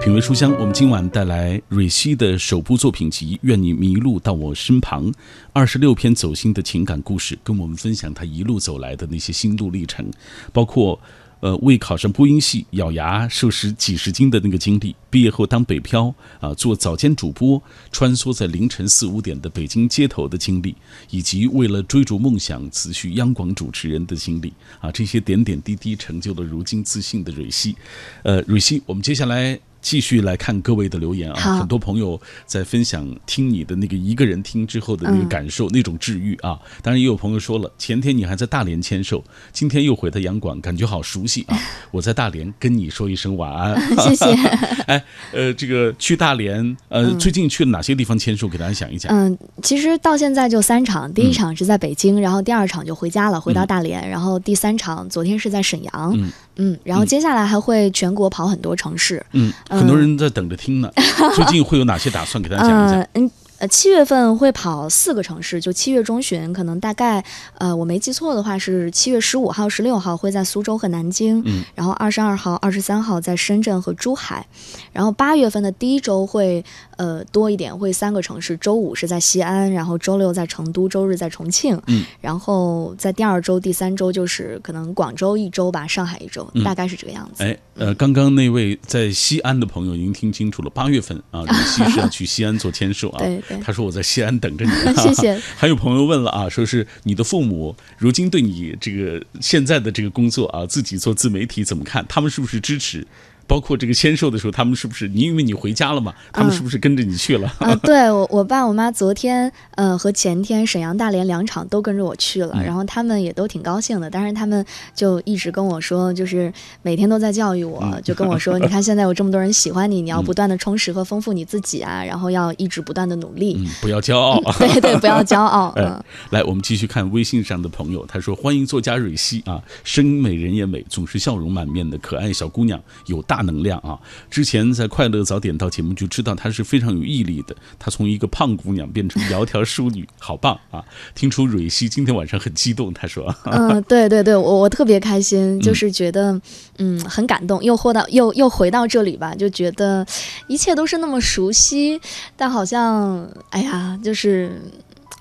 [0.00, 5.10] 品味书香，我们今晚带来蕊希的首部作品集《愿你迷路到我身旁》，
[5.52, 10.08] 二十六篇走心的情感故事，跟我们分享他一路走来的那些心路历程，
[10.52, 10.98] 包括。
[11.42, 20.76] 呃，为考上播音系咬牙瘦十几十斤的那个经历，毕业后当北漂啊，做早间主播，穿梭在凌晨四五点的北京街头的经历，
[21.10, 27.74] 以及为了追逐梦想辞去央广主持人的经历啊，这些点点滴滴成就了如今自信的蕊希。
[28.22, 29.58] 呃，蕊希，我们接下来。
[29.82, 36.58] 继续来看各位的留言啊，很多朋友在分享听你的那个一个人听之后的那个感受，那种治愈啊。
[36.80, 41.58] 当然也有朋友说了，前天你还在大连签售，今天又回到阳广，感觉好熟悉啊。
[41.90, 44.24] 我在大连跟你说一声晚安， 谢谢。
[44.86, 48.48] 哎，呃，这个去大连，呃，最近去了哪些地方签售？
[48.48, 49.12] 给大家讲一讲。
[49.12, 56.32] 嗯，其实到现在就三场，第一场是在北京，然后第二场就回家了，回到大连，然后第三场昨天是在沈阳。
[56.56, 59.24] 嗯，然后接下来还会全国跑很多城市。
[59.32, 60.90] 嗯，很多人在等着听呢。
[61.34, 62.42] 最近会有哪些打算？
[62.42, 63.00] 给大家讲一讲。
[63.00, 63.30] 嗯呃，
[63.68, 67.24] 七月份会跑四个城市，就七月中旬，可能大概
[67.58, 74.46] 呃，我没记错的话是七月十五号、十六号会在苏州和南京，嗯，然后二十二号、二十三号在深圳和珠海，
[74.92, 76.64] 然后八月份的第一周会
[76.96, 87.42] 呃多一点，会三个城市，周五是在西安，然后周六在成都，周日在重庆，嗯，然后在第二周、第三周就是可能广州一周吧，上海一周，嗯大概是这个样子。
[87.44, 93.18] 哎，呃，刚刚那位在西安的朋友已经听清楚了，八月份啊， 蕊希是要去西安做签售啊。
[93.18, 94.70] 对对他说我在西安等着你。
[95.02, 95.40] 谢谢。
[95.56, 102.04] 还有朋友问了啊，说是你的父母如今对你这个现在的这个工作啊，自己做自媒体怎么看？
[102.08, 103.06] 他们是不是支持？
[103.46, 106.14] 包括这个签售的时候，他们是不是你因为你回家了嘛？
[106.32, 107.52] 他们是不是跟着你去了？
[107.58, 116.52] 啊， 对我我爸我妈昨天呃和前天沈阳大连两场都跟着我去了，嗯然后他们也都挺高兴的，但是他们就一直跟我说，就是
[116.82, 124.40] 每天都在教育我，嗯就跟我说， 你看现在有这么多人喜欢你，你要不断的充实和丰富你自己啊，然后要一直不断的努力，嗯，不要骄傲。
[124.58, 133.98] 对对，不要骄傲，哎嗯，来，我们继续看微信上的朋友，他说：“欢迎作家蕊希啊，生美人也美，总是笑容满面的可爱小姑娘，有大能量啊。
[134.30, 140.84] 之前在《快乐早点到》节目就知道她是非常有毅力的，她从一个胖姑娘变成窈窕淑女，好棒啊！
[141.14, 146.38] 听出蕊希今天晚上很激动，她说，嗯， 对对对，我我特别开心，就是觉得
[146.76, 150.06] 嗯很感动，又回到又又回到这里吧，就觉得
[150.46, 151.98] 一切都是那么熟悉，
[152.36, 154.60] 但好像哎呀，就是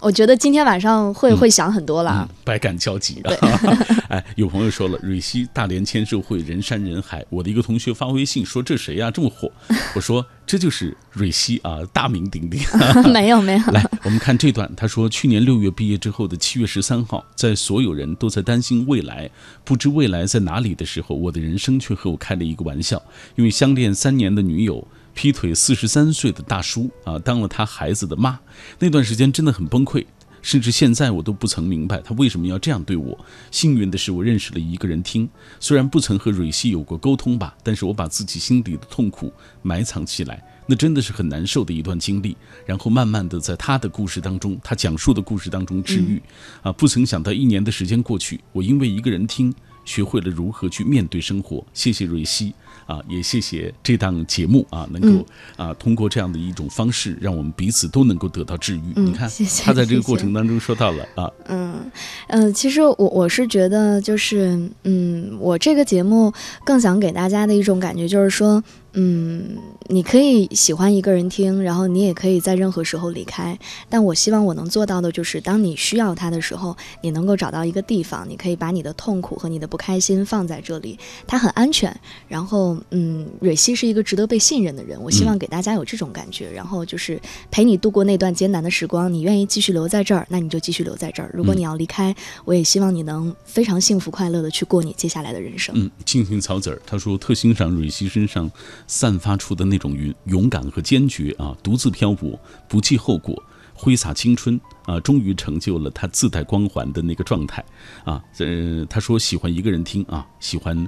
[0.01, 3.31] 我觉得今天晚上会、嗯会想很多啦嗯。，百感交集啊。
[4.09, 9.49] 哎，有朋友说了，蕊希大连签售会人山人海，我的一个同学发微信说这谁呀、这么火？
[9.95, 12.59] 我说这就是蕊希啊，大名鼎鼎。
[13.13, 14.69] 没有没有，来，我们看这段。
[14.75, 19.29] 他说，去年六月毕业之后的七月十三号，在所有人都在担心未来，
[19.63, 23.01] 不知未来在哪里的时候，我的人生却和我开了一个玩笑。
[23.35, 28.39] 因为相恋三年的女友劈腿四十三岁的大叔啊，当了他孩子的妈，
[28.79, 30.05] 那段时间真的很崩溃。
[30.41, 33.15] 甚至现在我都不曾明白他为什么要这样对我。
[33.51, 42.35] 幸运的是，我认识了一个人听，虽然不曾和蕊希有过沟通吧，但是我把自己心底的痛苦埋藏起来，那真的是很难受的一段经历。
[42.65, 46.19] 然后慢慢的在他的故事当中，他讲述的故事当中治愈。
[46.63, 49.53] 啊，不曾想到一年的时间过去，我因为一个人听，
[49.85, 51.63] 学会了如何去面对生活。
[51.71, 52.51] 谢谢蕊希
[52.85, 55.25] 啊，也谢谢这档节目啊，能够、
[55.57, 58.81] 啊通过这样的一种方式，让我们彼此都能够得到治愈。
[58.95, 61.91] 嗯你看谢谢他在这个过程当中说到了啊，嗯
[62.27, 66.31] 嗯，其实我我是觉得，就是嗯，我这个节目
[66.63, 68.63] 更想给大家的一种感觉就是说，
[68.93, 73.57] 嗯，你可以喜欢一个人听，然后你也可以在任何时候离开。
[73.89, 81.95] 但我希望我能做到的就是，当你需要他的时候，你能够找到一个地方，你可以把你的痛苦和你的不开心放在这里，它很安全。
[82.27, 86.51] 然后，嗯，蕊希是一个值得被信任的人，我希望给大家有这种感觉。
[86.51, 91.31] 然后就是陪你度过那段艰难的时光，你愿意继续留在这儿，那你就继续留在这儿。
[91.33, 95.73] 如果你要离开，我也希望你能非常幸福快乐的去过你接下来的人生。
[95.77, 98.51] 嗯，青青草籽儿他说特欣赏蕊希身上
[98.91, 103.41] 散发出的那种勇勇敢和坚决啊，独自漂泊，不计后果。
[103.73, 107.63] 挥洒青春啊，终于成就了他自带光环的那个状态
[108.03, 108.21] 啊。
[108.39, 110.87] 呃，他说喜欢一个人听啊，喜欢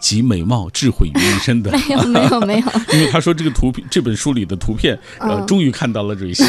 [0.00, 1.70] 集美貌、智慧于一身的。
[1.76, 2.66] 没有，没有，没有。
[2.92, 6.44] 因为他说这个图片，这本书里的图片，呃，嗯终于看到了蕊希，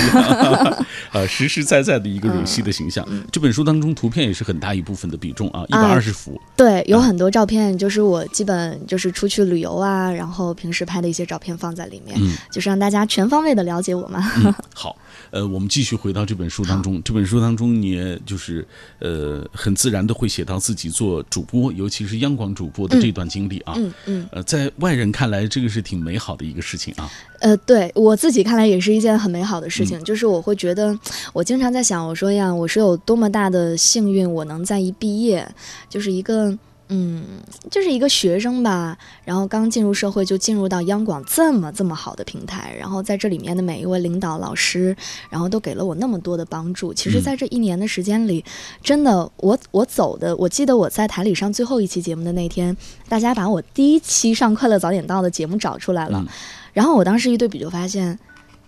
[1.12, 3.06] 呃，实实在在的一个蕊希的形象。
[3.32, 6.40] 这本书当中，图片也是很大一部分的比重啊，一百二十幅。
[6.56, 14.32] 对，有很多照片，就是我基本就是出去旅游啊，然后平时拍的一些照片放在里面，嗯就是让大家全方位的了解我嘛。
[14.38, 14.96] 嗯，好，
[15.32, 17.02] 呃，我们继续回到这本书当中。
[17.04, 18.66] 这本书当中，你也就是
[19.00, 23.74] 呃，很自然的会写到自己做主播，尤其是央广主播的这段经历啊。
[23.78, 27.10] 嗯嗯，呃，在外人看来，这个是挺美好的一个事情啊。
[27.40, 30.98] 呃，对我自己看来也是一件很美好的事嗯情，就是我会觉得，
[31.34, 35.48] 我经常在想，我说呀，我是有多么大的幸运，我能在一毕业，
[35.90, 36.58] 就是一个。
[36.92, 37.24] 嗯，
[37.70, 44.96] 就是一个学生吧，然后刚进入社会就进入到央广这么这么好的平台，然后在这里面的每一位领导、老师，
[45.30, 46.92] 然后都给了我那么多的帮助。
[46.92, 48.44] 其实，嗯在这一年的时间里，
[48.82, 52.76] 真的，我我走的，我记得我在台里上最后一期节目的那天，
[53.08, 56.28] 大家把我第一期上《快乐早点到》的节目找出来了，嗯
[56.74, 58.18] 然后我当时一对比就发现，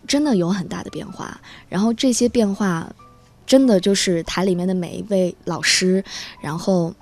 [0.07, 1.39] 真的有很大的变化。
[1.69, 2.91] 然后这些变化，
[3.47, 6.03] 真的就是台里面的每一位老师，
[6.41, 6.93] 然后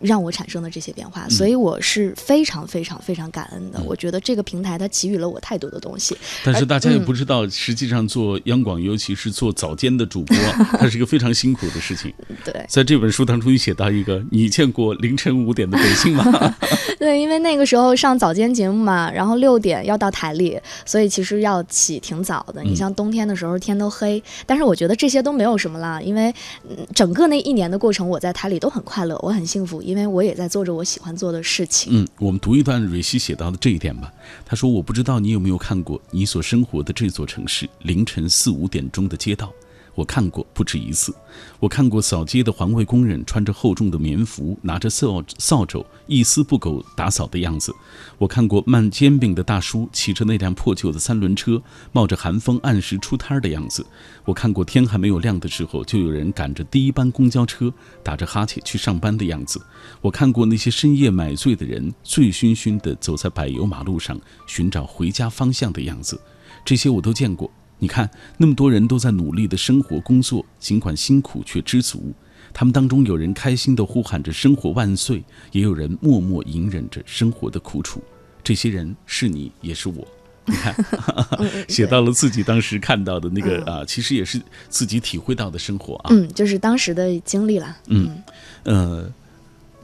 [0.00, 3.80] 让我产生的这些变化，所以我是非常非常非常感恩的。
[3.84, 6.16] 我觉得这个平台它给予了我太多的东西。
[6.44, 10.36] 但是大家也不知道，实际上做央广，尤其是做早间的主播，
[10.78, 12.12] 它是一个非常辛苦的事情。
[12.44, 16.54] 对，在这本书当中，你写到一个，你见过凌晨五点的北京吗？
[16.98, 22.62] 对，因为那个时候上早间节目嘛，然后六点要到台里，所以其实要起挺早的。
[22.62, 26.34] 你像冬天的时候天都黑，但是我觉得这些都没有什么啦，因为
[26.94, 29.83] 整个那一年的过程，我在台里都很快乐，我很幸福。
[29.84, 32.02] 因为我也在做着我喜欢做的事情。
[32.02, 34.12] 嗯，我们读一段蕊希写到的这一点吧。
[34.44, 39.52] 他说：“我不知道你有没有看过你所生活的这座城市凌晨四五点钟的街道。”
[39.94, 41.14] 我看过不止一次，
[41.60, 47.72] 我看过扫街的环卫工人穿着厚重的棉服，拿着扫扫帚，一丝不苟打扫的样子；
[48.18, 53.82] 我看过卖煎饼的大叔骑着那辆破旧的三轮车，冒着寒风按时出摊的样子；
[54.24, 59.60] 我看过天还没有亮的时候，就有人赶着第一班公交车，打着哈欠去上班的样子；
[60.00, 66.20] 我看过那些深夜买醉的人，醉醺醺地走在柏油马路上，寻找回家方向的样子。
[66.64, 67.50] 这些我都见过。
[67.84, 72.14] 你看，那么多人都在努力的生活工作，尽管辛苦却知足。
[72.50, 78.02] 他们当中有人开心的呼喊着“生活万岁”，也有人默默隐忍着生活的苦楚。
[78.42, 80.08] 这些人是你，也是我。
[80.46, 80.74] 你看，
[81.68, 86.08] 写到了自己当时看到的那个啊，其实也是自己体会到的生活啊。
[86.08, 87.76] 嗯，就是当时的经历了。
[87.88, 88.22] 嗯，
[88.62, 89.12] 呃，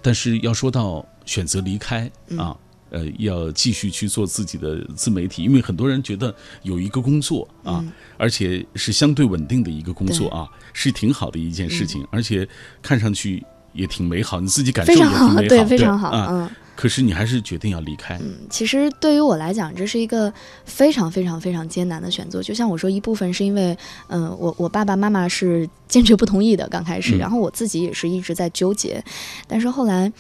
[0.01, 2.57] 但是要说到选择离开啊。
[2.91, 7.85] 呃，要继续去做自己的自媒体，因为很多人觉得有一个工作啊，
[8.17, 12.47] 而且是相对稳定的一个工作啊，是挺好的一件事情，而且
[12.83, 16.51] 看上去也挺美好，你自己感受也挺美好，对，非常好啊。
[16.75, 18.17] 可是你还是决定要离开。
[18.23, 20.33] 嗯，其实对于我来讲，这是一个
[20.65, 22.43] 非常非常非常艰难的选择。
[22.43, 23.77] 就像我说，一部分是因为，
[24.09, 29.05] 嗯，我我爸爸妈妈是坚决不同意的，刚开始，然后我自己也是一直在纠结，
[29.47, 30.11] 但是后来。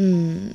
[0.00, 0.48] 嗯，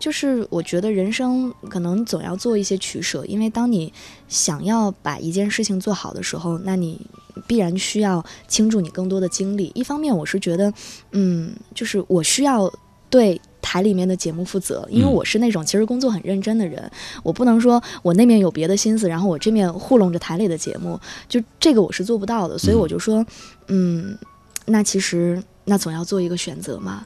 [0.00, 3.92] 就是我觉得人生可能总要做一些取舍，因为当你
[4.26, 6.98] 想要把一件事情做好的时候，那你
[7.46, 9.70] 必然需要倾注你更多的精力。
[9.74, 10.72] 一方面，我是觉得，
[11.12, 12.72] 嗯，就是我需要
[13.10, 16.90] 对台里面的节目负责，因为我是那种其实工作很认真的人，
[17.22, 22.56] 我不能说我那面有别的心思，然后我这面糊弄着台里的节目，就这个我是做不到的。
[22.56, 23.22] 所以我就说，
[23.66, 24.16] 嗯，
[24.64, 27.04] 那其实那总要做一个选择嘛。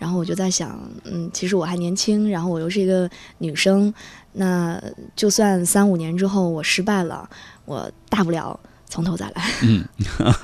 [0.00, 3.08] 然后我就在想，嗯，其实我还年轻，然后我又是一个
[3.38, 3.92] 女生，
[4.32, 4.82] 那
[5.14, 7.28] 就算三五年之后我失败了，
[7.66, 9.44] 我大不了从头再来。
[9.62, 9.84] 嗯，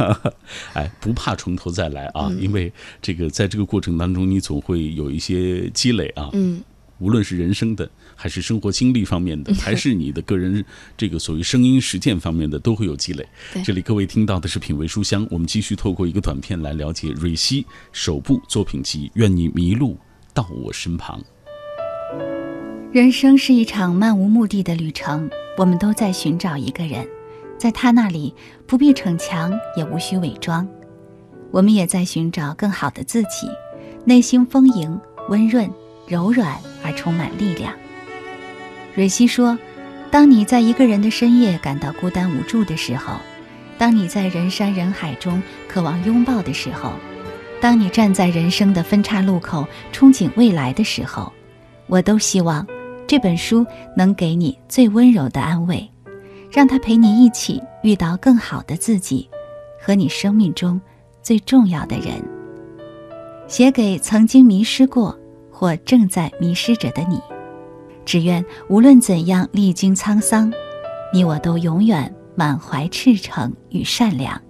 [0.74, 6.28] 哎，不怕从头再来啊，因为这个在这个过程当中，你总会有一些积累啊。
[6.34, 6.62] 嗯。
[6.98, 10.64] 无论是人生的，还是生活经历方面的， 还是你的个人
[10.96, 13.24] 这个所谓声音实践方面的，都会有积累。
[13.62, 19.96] 这里各位听到的是品味书香，我们继续透过一个短片来了解蕊希首部作品集《愿你迷路
[20.34, 21.20] 到我身旁》。
[22.92, 27.06] 人生是一场漫无目的的旅程，我们都在寻找一个人，
[27.58, 28.34] 在他那里
[28.66, 30.66] 不必逞强，也无需伪装。
[31.50, 33.46] 我们也在寻找更好的自己，
[34.06, 34.98] 内心丰盈
[35.28, 35.70] 温润。
[36.08, 37.74] 柔软而充满力量。
[38.96, 39.58] 蕊希说
[40.10, 43.12] ：“当你在一个人的深夜感到孤单无助的时候，
[43.76, 46.92] 当你在人山人海中渴望拥抱的时候，
[47.60, 51.30] 当你站在人生的分岔路口憧憬未来的时候，
[51.86, 52.66] 我都希望
[53.06, 55.86] 这本书能给你最温柔的安慰，
[56.50, 59.28] 让它陪你一起遇到更好的自己
[59.78, 60.80] 和你生命中
[61.22, 62.14] 最重要的人。
[63.46, 65.14] 写给曾经迷失过。”
[65.58, 67.18] 或正在迷失着的你，
[68.06, 70.50] 只愿无论怎样历经沧桑，
[71.12, 74.40] 你我都永远满怀赤诚与善良。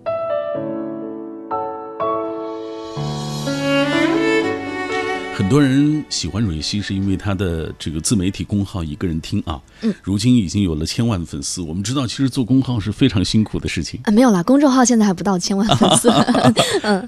[5.37, 11.61] 很多人喜欢蕊希，是因为她的这个自媒体公号一个人听啊，嗯，如今已经有了千万粉丝。
[11.61, 14.11] 我们知道，其实做公号是非常辛苦的事情啊。
[14.11, 16.09] 没有啦，公众号现在还不到千万粉丝。
[16.83, 17.07] 嗯，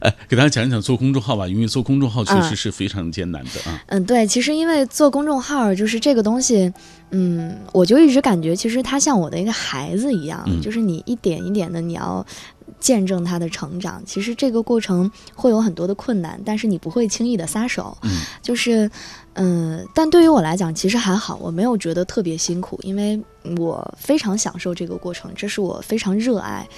[0.00, 3.80] 哎，给大家讲一讲做公众号吧，因为做公众号确实是非常艰难的啊。
[3.86, 6.72] 嗯，对，其实因为做公众号就是这个东西，
[7.12, 12.26] 嗯，我就一直感觉其实它像我的一个孩子一样，就是你一点一点的你要。
[12.80, 17.96] 见证他的成长，其实这个过程会有很多的困难，但是你不会轻易的撒手。
[18.02, 18.10] 嗯，
[18.40, 18.90] 就是，
[19.34, 23.20] 嗯，但对于我来讲，其实还好，我没有觉得特别辛苦，因为
[23.56, 26.68] 我非常享受这个过程，这是我非常热爱，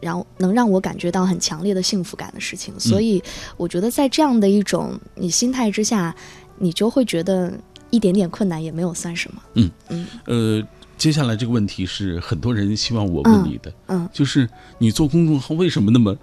[0.00, 2.78] 然后能让我感觉到很强烈的幸福感的事情。
[2.78, 3.22] 所以，
[3.56, 6.14] 我觉得在这样的一种你心态之下，
[6.58, 7.52] 你就会觉得
[7.90, 9.42] 一点点困难也没有算什么。
[9.54, 10.68] 嗯嗯，呃。
[10.98, 16.16] 接下来这个问题是很多人希望我问你的，嗯，就是你做公众号为什么那么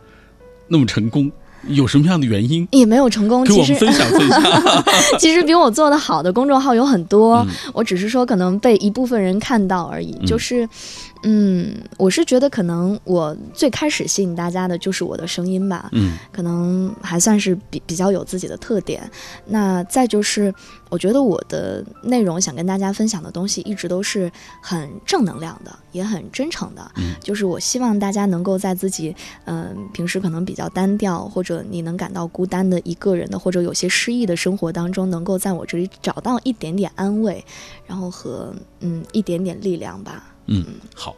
[0.67, 1.31] 那么成功？
[1.67, 2.67] 有什么样的原因？
[2.71, 3.43] 也没有成功。
[3.43, 4.39] 其实分享分享。
[5.17, 10.11] 其实比我做的好的公众号有很多，我只是说可能被一部分人看到而已。
[10.27, 10.67] 就是，
[11.27, 19.09] 嗯，我是觉得可能我最开始吸引大家的就是我的声音吧，嗯可能还算是比比较有自己的特点。
[19.47, 20.53] 那再就是，
[20.87, 26.91] 我觉得我的内容想跟大家分享的东西一直都是很正能量的，也很真诚的。
[26.97, 37.43] 嗯就是我希望大家能够在自己嗯、平时可能比较单调，或者你能感到孤单的一个人的，或者有些失意的生活当中，能够在我这里找到一点点安慰，
[37.87, 40.34] 然后和嗯一点点力量吧。
[40.47, 41.15] 嗯，好。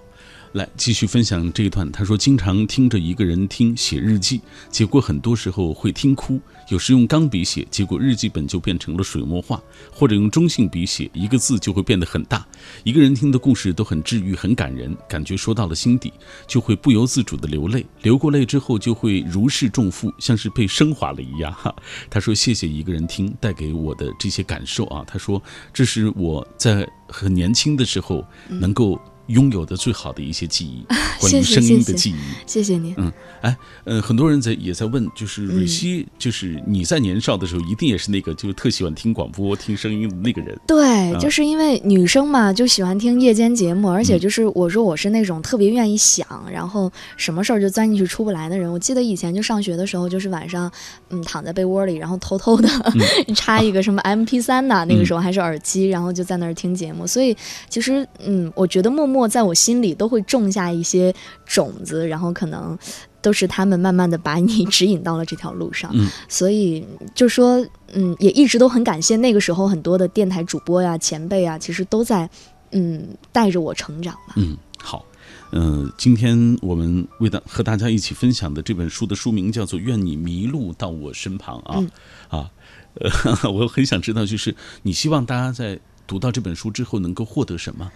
[0.53, 6.39] 来继续分享这一段，他说：“经常听着一个人听写日记，结果很多时候会听哭。
[6.69, 9.61] 有时用钢笔写，结果日记本就变成了水墨画；
[9.91, 12.47] 或者用中性笔写，一个字就会变得很大。
[12.85, 16.11] 一个人听的故事都很治愈、很感人，感觉说到了心底，
[16.47, 17.85] 就会不由自主的流泪。
[18.01, 21.75] 流过泪之后，就会如释重负，像是被升华了一样。”哈，
[22.09, 30.85] 他说：“谢谢一个人听带给我的这些感受啊。”他说：“这是我在很年轻的时候能够。”拥有的最好的一些记忆，
[31.19, 32.15] 关于声音的记忆。
[32.45, 32.93] 谢谢你。
[32.97, 33.11] 嗯，
[33.41, 40.57] 哎，呃，很多人在也在问，就是嗯蕊希，就是你在年少的时候，一定也是那个就是特喜欢听广播、听声音的那个人。
[40.65, 48.71] 对，啊就是因为女生嘛，就喜欢听夜间节目，而且嗯就是我说我是那种特别愿意想，然后什么事儿就钻进去出不来的人。
[48.71, 50.71] 我记得以前就上学的时候，就是晚上，
[51.09, 52.69] 嗯，躺在被窝里，然后偷偷的、
[53.35, 57.07] 插一个什么 M P 三呐，那个时候还是耳机，然后就在那儿听节目。
[57.07, 57.35] 所以
[57.69, 61.15] 其实，嗯，我觉得默默在我心里都会种下一些
[61.45, 62.77] 种子，然后可能。
[63.19, 67.57] 都是他们慢慢的把你 指引到了这条路上，嗯所以就说，
[67.91, 72.29] 嗯，也一直都很感谢那个时候很多的电台主播呀、前辈啊，其实都在，
[72.71, 74.35] 嗯，带着我成长吧。
[74.37, 75.03] 嗯，好。
[75.51, 81.89] 嗯、今天我们为大和大家一起分享的这本书的书名叫做《愿你迷路到我身旁》啊、嗯
[82.29, 82.51] 啊，
[82.93, 87.91] 呃， 我很想知道，就是你希望大家在读到这本书之后能够获得什么？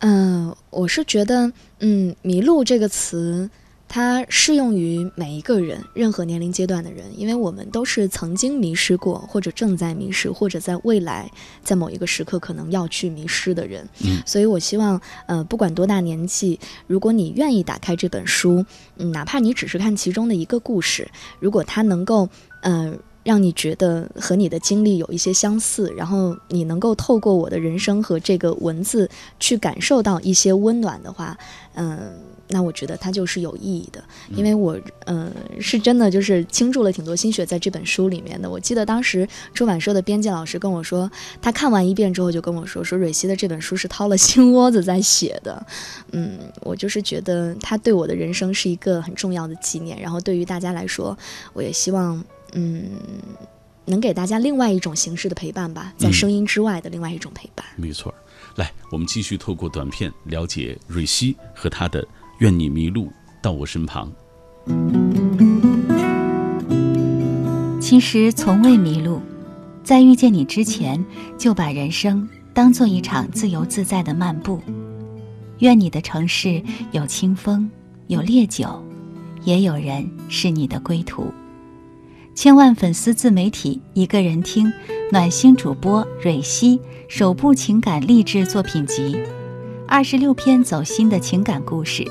[0.00, 3.48] 嗯、我是觉得，嗯，迷路这个词。
[3.92, 11.28] 它适用于每一个人，任何年龄阶段的人，因为我们都是曾经迷失过，或者正在迷失，或者在未来
[11.64, 13.88] 在某一个时刻可能要去迷失的人。
[14.04, 18.64] 嗯所以我希望，呃，不管多大年纪，如果你愿意打开这本书，
[18.98, 22.28] 嗯，哪怕你只是看其中的一个故事，如果它能够，
[22.62, 22.94] 呃。
[23.22, 29.08] 让你觉得和你的经历有一些相似，然后你能够透过我的人生和这个文字
[29.38, 31.36] 去感受到一些温暖的话，
[31.74, 32.12] 嗯、
[32.48, 34.02] 那我觉得它就是有意义的，
[34.34, 38.48] 因为我嗯、呃是真的就是倾注了挺多心血在这本书里面的。
[38.48, 41.10] 我记得当时出版社的编辑老师跟我说，
[41.42, 45.64] 他看完一遍之后就跟我说，说蕊希的这本书是掏了心窝子在写的。
[46.12, 51.16] 嗯，我就是觉得他对我的人生是一个很重要的纪念，然后对于大家来说，
[51.52, 52.22] 我也希望
[52.54, 52.90] 嗯。
[53.86, 57.66] 能给大家另外一种形式的陪伴吧，在嗯声音之外的另外一种陪伴。
[57.74, 58.14] 没错，
[58.54, 62.00] 来，我们继续透过短片了解瑞希和他的
[62.38, 63.10] 《愿你迷路
[63.42, 64.12] 到我身旁》。
[67.80, 69.20] 其实从未迷路，
[69.82, 71.04] 在遇见你之前，
[71.36, 74.62] 就把人生当做一场自由自在的漫步。
[75.58, 77.68] 愿你的城市有清风，
[78.06, 78.84] 有烈酒，
[79.42, 81.32] 也有人是你的归途。
[82.34, 84.72] 千万粉丝自媒体一个人听
[85.10, 89.18] 暖心主播蕊希首部情感励志作品集，
[89.86, 92.04] 二十六篇走心的情感故事，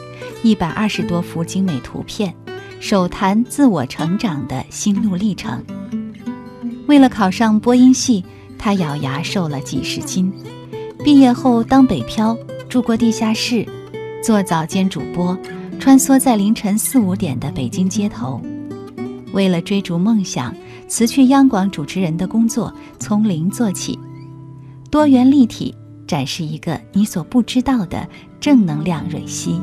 [0.44, 2.34] 一百二十多幅精美图片。
[2.80, 5.64] 手谈自我成长的心路历程。
[6.88, 8.24] 为了考上播音系，
[8.58, 10.32] 他咬牙瘦了几十斤。
[11.04, 12.38] 毕业后当北漂，
[12.70, 13.66] 住过地下室，
[14.24, 15.38] 做早间主播，
[15.80, 18.42] 穿梭在凌晨四五点的北京街头。
[19.34, 20.54] 为了追逐梦想，
[20.88, 23.98] 辞去央广主持人的工作，从零做起，
[24.90, 25.76] 多元立体
[26.08, 28.08] 展示一个你所不知道的
[28.40, 29.62] 正能量蕊希。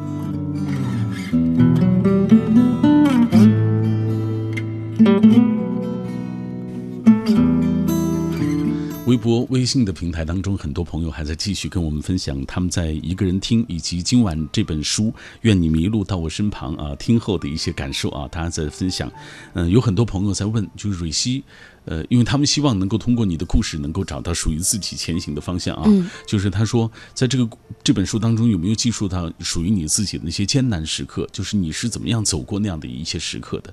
[9.16, 15.04] 微博、微信的平台当中，很多朋友还在继续跟我们分享他们在一个人听以及今晚这本书
[15.40, 19.10] 《愿你迷路到我身旁》啊听后的一些感受啊，大家在分享。
[19.54, 21.42] 嗯、有很多朋友在问，就是蕊希，
[21.86, 25.84] 呃，因为他们希望能够通过你的故事，能够找到属于自己前行的方向啊。
[25.86, 27.48] 嗯就是他说，在这个
[27.82, 31.26] 这本书当中，有没有记述到属于你自己的那些艰难时刻？
[31.32, 33.72] 就是你是怎么样走过那样的一些时刻的？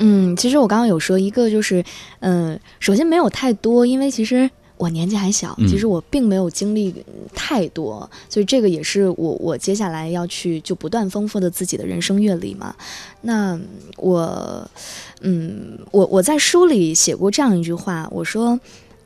[0.00, 1.82] 嗯，其实我刚刚有说一个就是，
[2.20, 4.50] 嗯、首先没有太多，因为其实。
[4.76, 6.94] 我年纪还小，嗯其实我并没有经历
[7.34, 12.74] 太多，所以这个也是我我接下来要去就不断丰富的自己的人生阅历嘛。
[13.22, 13.58] 那
[13.96, 14.70] 我，
[15.20, 18.58] 嗯，我我在书里写过这样一句话，我说。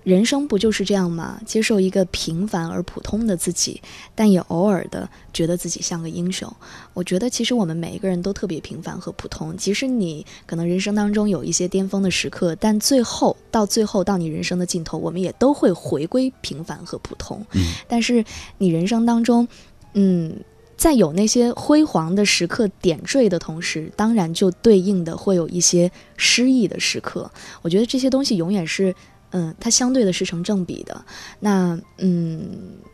[0.06, 1.40] 人生不就是这样吗？
[1.44, 3.82] 接受一个平凡而普通的自己，
[4.14, 6.48] 但也偶尔的觉得自己像个英雄。
[6.94, 9.56] 我觉得其实我们每一个人都特别平凡和普通。
[9.56, 17.44] 即使你可能人生当中有一些巅峰的时刻，但最后到最后到你人生的尽头，我们也都会回归平凡和普通。
[17.54, 18.24] 嗯但是
[18.58, 19.48] 你人生当中，
[19.94, 20.36] 嗯。
[20.76, 27.30] 在有那些辉煌的时刻点缀的同时，当然就对应的会有一些失意的时刻。
[27.62, 28.94] 我觉得这些东西永远是，
[29.36, 31.04] 嗯，它相对的是成正比的。
[31.40, 32.40] 那，嗯，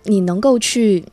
[0.03, 1.05] 你能够去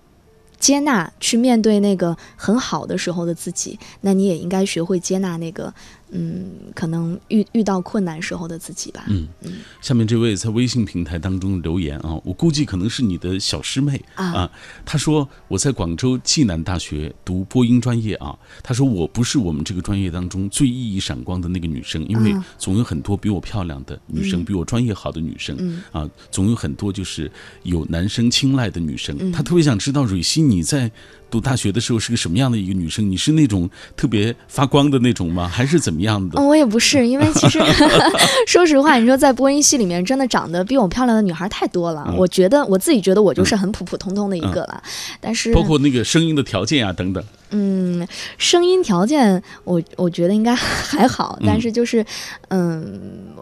[0.60, 5.72] 接纳、去面对那个很好的时候的自己，那你也应该学会接纳那个，
[6.12, 9.06] 嗯，可能遇遇到困难时候的自己吧。
[9.08, 9.52] 嗯嗯，
[9.82, 14.52] 下面这位在微信平台当中留言啊，我估计可能是你的小师妹啊啊。
[14.86, 18.38] 她说我在广州暨南大学读播音专业啊。
[18.64, 27.32] 她说我不是我们这个专业当中最熠熠闪光的那个女生，因为啊总有很多比我漂亮的女生，嗯比我专业好的女生嗯啊，总有很多就是
[27.64, 29.16] 有男生青睐的女生。
[29.20, 30.92] 嗯她特别想知道蕊希你在
[31.30, 33.10] 读大学的时候是个什么样的一个女生？
[33.10, 35.48] 你是那种特别发光的那种吗？
[35.48, 36.40] 还是怎么样的？
[36.40, 37.60] 嗯，我也不是， 因为其实
[38.48, 42.06] 说实话，你说在播音系里面，真的长得比我漂亮的女孩太多了。
[42.08, 44.82] 嗯我觉得我自己觉得我就是很普普通通的一个了，
[45.22, 47.24] 但是包括那个声音的条件啊等等。
[47.52, 48.06] 嗯，
[48.38, 52.06] 声音条件我我觉得应该还好，嗯但是就是
[52.50, 53.00] 嗯，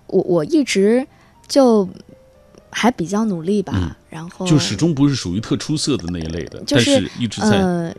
[0.07, 1.05] 我我一直
[1.47, 1.87] 就
[2.79, 7.95] 还比较努力吧，嗯然后就始终不是属于特出色的那一类的，但就是是一直在、呃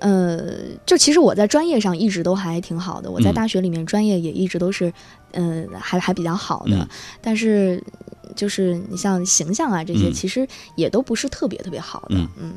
[0.00, 0.52] 呃，
[0.84, 4.92] 就其实我在专业上一直都还挺好的，我在嗯大学里面专业也一直都是，
[5.30, 6.88] 呃，还还比较好的，嗯
[7.22, 7.80] 但是
[8.34, 10.44] 就是你像形象啊这些，嗯其实
[10.74, 12.52] 也都不是特别特别好的，嗯嗯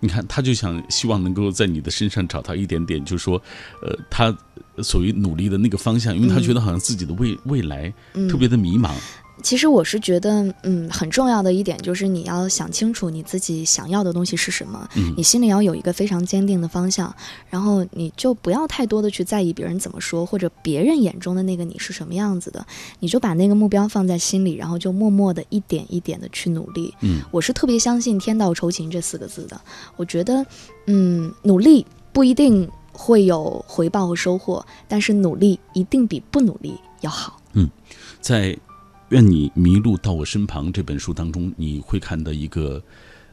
[0.00, 3.36] 你看，他就想希望能够在你的身上找到一点点，就是说，
[3.82, 4.34] 呃，他
[4.82, 8.94] 所谓努力的那个方向，因为他嗯觉得好像自己的未未来嗯，特别的迷茫。
[9.42, 17.14] 其实我是觉得，嗯，很重要的一点就是你要想清楚你自己想要的东西是什么，嗯你心里要有一个非常坚定的方向，
[17.50, 22.66] 然后你就不要太多的去在意别人怎么说，或者别人眼中的那个你是什么样子的，
[22.98, 26.92] 你就把那个目标放在心里，然后就默默的一点一点的去努力。
[27.02, 29.60] 嗯我是特别相信“天道酬勤”这四个字的，
[29.96, 30.44] 我觉得，
[30.86, 37.40] 嗯，努力不一定会有回报和收获，但是努力一定比不努力要好。
[37.52, 37.68] 嗯
[38.20, 38.52] 在
[39.10, 42.82] 《愿你迷路到我身旁》这本书当中，你会看到一个。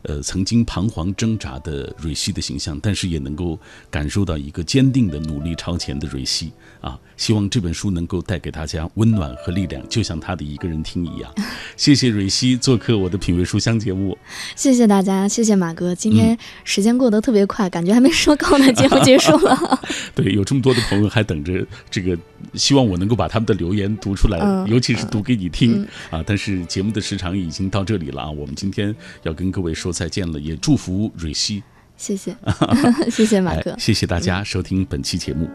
[0.04, 3.58] 呃，曾经彷徨挣扎的蕊希的形象，但是也能够
[3.90, 6.52] 感受到一个坚定的努力超前的蕊希
[6.82, 7.00] 啊！
[7.16, 11.34] 希望这本书能够带给大家温暖和力量，就像他的一个人听一样。
[11.78, 14.18] 谢谢蕊希做客我的品味书香节目。
[14.56, 15.96] 谢谢大家，谢谢马哥。
[15.96, 19.80] 今嗯天时间过得特别快，感觉还没说够呢，节目结束了。
[20.14, 22.18] 对，有这么多的朋友还等着这个，
[22.56, 25.88] 希望我能够把他们的留言读出来，嗯尤其是读给你听、嗯
[26.20, 26.24] 啊。
[26.26, 31.64] 但是节目的时长已经到这里了啊，我们今天要跟各位说再见了，也祝福蕊希。
[31.96, 32.36] 谢谢，
[33.12, 33.76] 谢谢马哥哎。
[33.78, 35.48] 谢谢大家收听本期节目。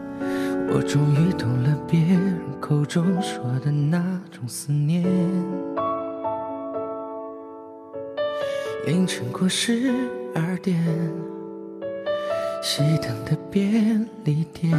[0.71, 3.99] 我终于懂了别人口中说的那
[4.31, 5.03] 种思念。
[8.87, 9.93] 凌晨过十
[10.33, 10.81] 二点，
[12.63, 14.71] 熄灯的便利店，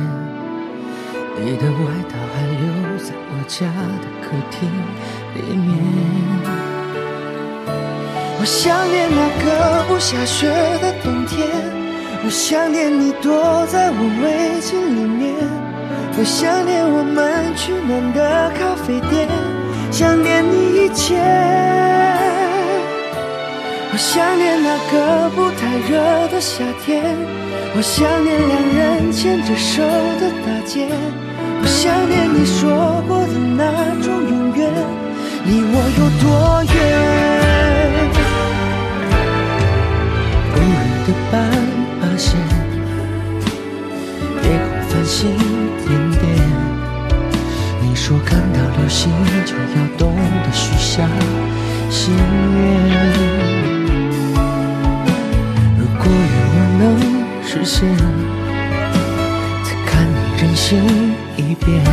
[1.38, 4.68] 你的外套还留在我家的客厅
[5.36, 6.69] 里面。
[8.40, 10.48] 我想念那个不下雪
[10.80, 11.46] 的冬天，
[12.24, 15.36] 我想念你躲在我围巾里面，
[16.16, 19.28] 我想念我们取暖的咖啡店，
[19.90, 21.20] 想念你一切。
[23.92, 27.14] 我想念那个不太热的夏天，
[27.76, 29.82] 我想念两人牵着手
[30.18, 30.88] 的大街，
[31.60, 33.62] 我想念你说过的那
[34.00, 34.72] 种永远，
[35.44, 37.59] 离我有多远？
[45.10, 45.28] 星
[45.88, 46.22] 点点
[47.82, 49.10] 你说看到流星
[49.44, 51.04] 就要懂得许下
[51.90, 52.14] 心
[52.54, 52.62] 愿
[55.76, 56.84] 如果愿望能
[57.44, 57.88] 实现
[59.64, 60.78] 再看你任性
[61.36, 61.84] 一遍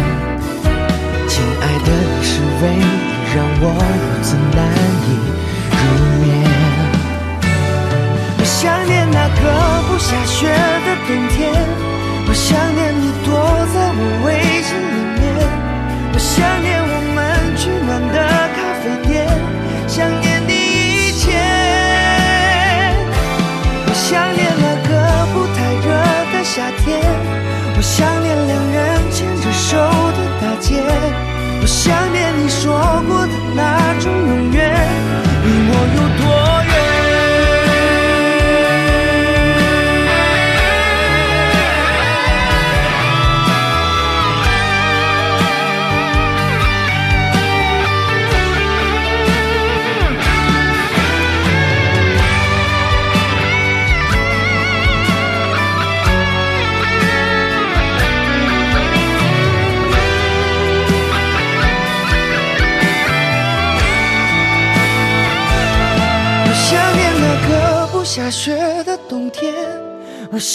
[1.27, 2.29] 亲爱的你是
[2.61, 2.85] 唯一
[3.35, 3.65] 让我
[3.97, 4.59] 如此难
[5.01, 5.09] 以
[5.73, 5.81] 入
[6.21, 6.23] 眠
[8.37, 9.41] 我想念那个
[9.87, 10.45] 不下雪
[10.85, 11.37] 的冬天
[12.29, 12.76] 我想念
[13.99, 14.36] away.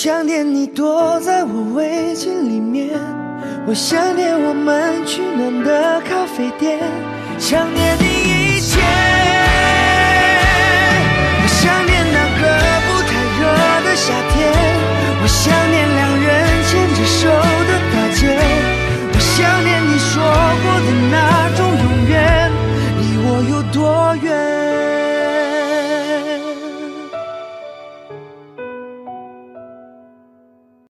[0.04, 2.98] 想念你躲在我围巾里面
[3.64, 4.81] 我想念我们